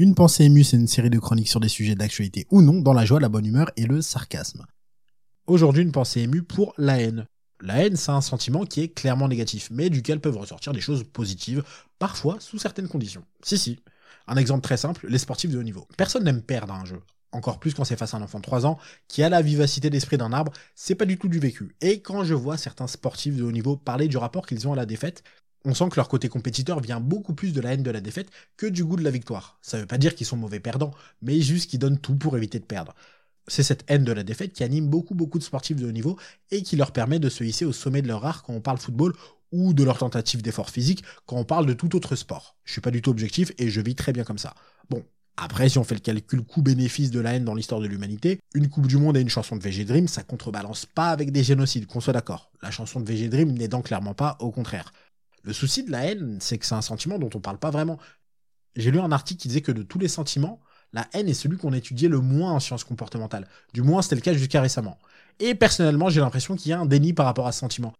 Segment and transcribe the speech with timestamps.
[0.00, 2.92] Une pensée émue, c'est une série de chroniques sur des sujets d'actualité ou non, dans
[2.92, 4.64] la joie, la bonne humeur et le sarcasme.
[5.48, 7.26] Aujourd'hui, une pensée émue pour la haine.
[7.60, 11.02] La haine, c'est un sentiment qui est clairement négatif, mais duquel peuvent ressortir des choses
[11.02, 11.64] positives,
[11.98, 13.24] parfois sous certaines conditions.
[13.42, 13.80] Si, si.
[14.28, 15.88] Un exemple très simple, les sportifs de haut niveau.
[15.96, 17.00] Personne n'aime perdre un jeu.
[17.32, 18.78] Encore plus quand c'est face à un enfant de 3 ans
[19.08, 21.74] qui a la vivacité d'esprit d'un arbre, c'est pas du tout du vécu.
[21.80, 24.76] Et quand je vois certains sportifs de haut niveau parler du rapport qu'ils ont à
[24.76, 25.24] la défaite,
[25.64, 28.30] on sent que leur côté compétiteur vient beaucoup plus de la haine de la défaite
[28.56, 29.58] que du goût de la victoire.
[29.62, 32.58] Ça veut pas dire qu'ils sont mauvais perdants, mais juste qu'ils donnent tout pour éviter
[32.58, 32.94] de perdre.
[33.46, 36.18] C'est cette haine de la défaite qui anime beaucoup beaucoup de sportifs de haut niveau
[36.50, 38.78] et qui leur permet de se hisser au sommet de leur art quand on parle
[38.78, 39.14] football
[39.52, 42.56] ou de leur tentative d'effort physique quand on parle de tout autre sport.
[42.64, 44.54] Je suis pas du tout objectif et je vis très bien comme ça.
[44.90, 45.02] Bon,
[45.40, 48.68] après, si on fait le calcul coût-bénéfice de la haine dans l'histoire de l'humanité, une
[48.68, 51.86] Coupe du Monde et une chanson de VG Dream, ça contrebalance pas avec des génocides,
[51.86, 52.50] qu'on soit d'accord.
[52.60, 54.92] La chanson de VG Dream n'aidant clairement pas, au contraire.
[55.48, 57.98] Le souci de la haine, c'est que c'est un sentiment dont on parle pas vraiment.
[58.76, 60.60] J'ai lu un article qui disait que de tous les sentiments,
[60.92, 63.48] la haine est celui qu'on étudiait le moins en sciences comportementales.
[63.72, 64.98] Du moins, c'était le cas jusqu'à récemment.
[65.38, 67.94] Et personnellement, j'ai l'impression qu'il y a un déni par rapport à ce sentiment.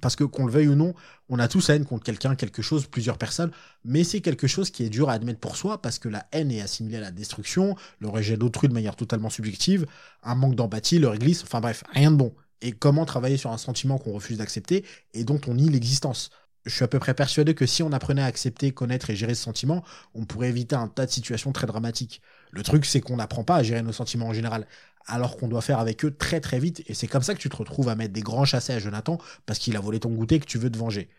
[0.00, 0.94] Parce que qu'on le veuille ou non,
[1.28, 3.50] on a tous haine contre quelqu'un, quelque chose, plusieurs personnes,
[3.84, 6.50] mais c'est quelque chose qui est dur à admettre pour soi parce que la haine
[6.50, 9.84] est assimilée à la destruction, le rejet d'autrui de manière totalement subjective,
[10.22, 12.34] un manque d'empathie, le réglisse, enfin bref, rien de bon.
[12.62, 16.30] Et comment travailler sur un sentiment qu'on refuse d'accepter et dont on nie l'existence?
[16.64, 19.34] Je suis à peu près persuadé que si on apprenait à accepter, connaître et gérer
[19.34, 19.84] ce sentiment,
[20.14, 22.22] on pourrait éviter un tas de situations très dramatiques.
[22.50, 24.66] Le truc, c'est qu'on n'apprend pas à gérer nos sentiments en général,
[25.06, 27.50] alors qu'on doit faire avec eux très très vite, et c'est comme ça que tu
[27.50, 30.40] te retrouves à mettre des grands chassés à Jonathan parce qu'il a volé ton goûter
[30.40, 31.10] que tu veux te venger.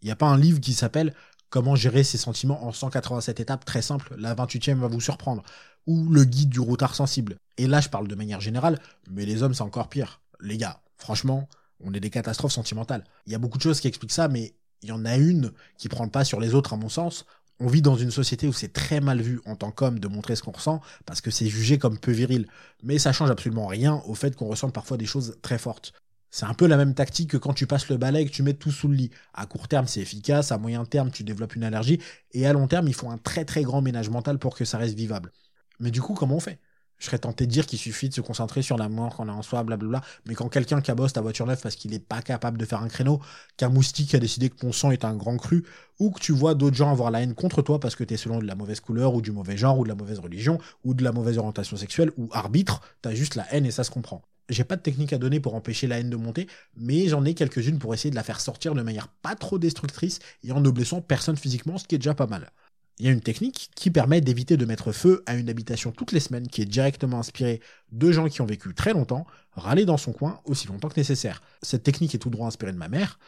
[0.00, 1.12] Il n'y a pas un livre qui s'appelle
[1.48, 5.44] Comment gérer ses sentiments en 187 étapes très simple, la 28e va vous surprendre,
[5.86, 7.36] ou le guide du routard sensible.
[7.56, 10.20] Et là, je parle de manière générale, mais les hommes, c'est encore pire.
[10.40, 11.48] Les gars, franchement,
[11.80, 13.04] on est des catastrophes sentimentales.
[13.26, 15.52] Il y a beaucoup de choses qui expliquent ça, mais il y en a une
[15.78, 17.26] qui prend le pas sur les autres, à mon sens.
[17.58, 20.36] On vit dans une société où c'est très mal vu en tant qu'homme de montrer
[20.36, 22.46] ce qu'on ressent parce que c'est jugé comme peu viril.
[22.82, 25.92] Mais ça change absolument rien au fait qu'on ressente parfois des choses très fortes.
[26.30, 28.42] C'est un peu la même tactique que quand tu passes le balai et que tu
[28.42, 29.10] mets tout sous le lit.
[29.32, 31.98] À court terme, c'est efficace, à moyen terme, tu développes une allergie,
[32.32, 34.76] et à long terme, il faut un très très grand ménage mental pour que ça
[34.76, 35.32] reste vivable.
[35.80, 36.60] Mais du coup, comment on fait?
[36.98, 39.32] Je serais tenté de dire qu'il suffit de se concentrer sur la mort qu'on a
[39.32, 40.00] en soi, blablabla.
[40.26, 42.88] Mais quand quelqu'un cabosse ta voiture neuve parce qu'il n'est pas capable de faire un
[42.88, 43.20] créneau,
[43.56, 45.64] qu'un moustique a décidé que ton sang est un grand cru,
[45.98, 48.16] ou que tu vois d'autres gens avoir la haine contre toi parce que tu es
[48.16, 50.94] selon de la mauvaise couleur, ou du mauvais genre, ou de la mauvaise religion, ou
[50.94, 54.22] de la mauvaise orientation sexuelle, ou arbitre, t'as juste la haine et ça se comprend.
[54.48, 56.46] J'ai pas de technique à donner pour empêcher la haine de monter,
[56.76, 60.20] mais j'en ai quelques-unes pour essayer de la faire sortir de manière pas trop destructrice
[60.44, 62.52] et en ne blessant personne physiquement, ce qui est déjà pas mal
[62.98, 66.12] il y a une technique qui permet d'éviter de mettre feu à une habitation toutes
[66.12, 67.60] les semaines qui est directement inspirée
[67.92, 71.42] de gens qui ont vécu très longtemps, râler dans son coin aussi longtemps que nécessaire.
[71.62, 73.18] Cette technique est tout droit inspirée de ma mère.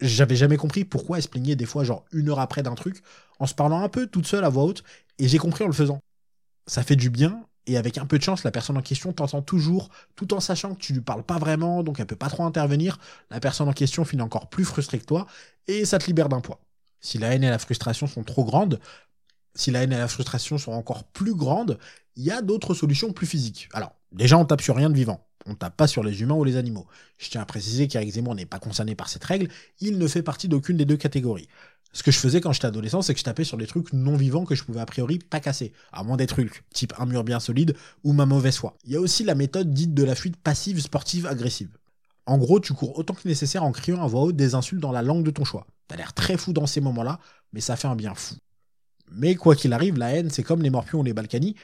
[0.00, 3.02] J'avais jamais compris pourquoi elle se plaignait des fois genre une heure après d'un truc
[3.38, 4.82] en se parlant un peu toute seule à voix haute
[5.18, 6.00] et j'ai compris en le faisant.
[6.66, 9.40] Ça fait du bien et avec un peu de chance, la personne en question t'entend
[9.40, 12.44] toujours, tout en sachant que tu lui parles pas vraiment, donc elle peut pas trop
[12.44, 12.98] intervenir.
[13.30, 15.26] La personne en question finit encore plus frustrée que toi,
[15.68, 16.60] et ça te libère d'un poids.
[17.00, 18.80] Si la haine et la frustration sont trop grandes,
[19.54, 21.78] si la haine et la frustration sont encore plus grandes,
[22.16, 23.68] il y a d'autres solutions plus physiques.
[23.72, 25.26] Alors, déjà, on tape sur rien de vivant.
[25.46, 26.86] On tape pas sur les humains ou les animaux.
[27.18, 29.48] Je tiens à préciser qu'Eric Zemmour n'est pas concerné par cette règle,
[29.80, 31.48] il ne fait partie d'aucune des deux catégories.
[31.94, 34.16] Ce que je faisais quand j'étais adolescent, c'est que je tapais sur des trucs non
[34.16, 37.22] vivants que je pouvais a priori pas casser, à moins d'être Hulk, type un mur
[37.22, 38.76] bien solide ou ma mauvaise foi.
[38.84, 41.76] Il y a aussi la méthode dite de la fuite passive sportive agressive.
[42.24, 44.92] En gros, tu cours autant que nécessaire en criant à voix haute des insultes dans
[44.92, 45.66] la langue de ton choix.
[45.88, 47.18] T'as l'air très fou dans ces moments-là,
[47.52, 48.36] mais ça fait un bien fou.
[49.14, 51.56] Mais quoi qu'il arrive, la haine, c'est comme les morpions ou les balkany,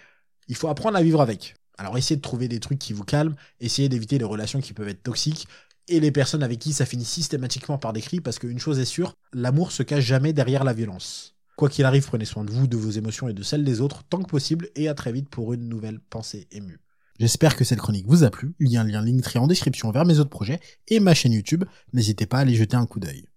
[0.49, 1.55] il faut apprendre à vivre avec.
[1.77, 4.89] Alors essayez de trouver des trucs qui vous calment, essayez d'éviter les relations qui peuvent
[4.89, 5.47] être toxiques,
[5.89, 8.85] et les personnes avec qui ça finit systématiquement par des cris, parce qu'une chose est
[8.85, 11.35] sûre, l'amour se cache jamais derrière la violence.
[11.57, 14.05] Quoi qu'il arrive, prenez soin de vous, de vos émotions et de celles des autres
[14.05, 16.79] tant que possible, et à très vite pour une nouvelle pensée émue.
[17.19, 19.91] J'espère que cette chronique vous a plu, il y a un lien Linktree en description
[19.91, 23.01] vers mes autres projets et ma chaîne YouTube, n'hésitez pas à aller jeter un coup
[23.01, 23.28] d'œil.